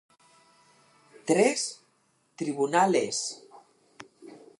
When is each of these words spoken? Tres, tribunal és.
Tres, 1.31 1.65
tribunal 2.43 2.99
és. 3.01 3.21